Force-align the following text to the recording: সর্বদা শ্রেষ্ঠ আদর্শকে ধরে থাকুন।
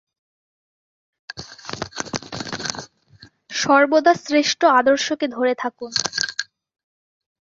সর্বদা 3.53 4.13
শ্রেষ্ঠ 4.15 4.61
আদর্শকে 4.79 5.27
ধরে 5.27 5.53
থাকুন। 5.55 5.91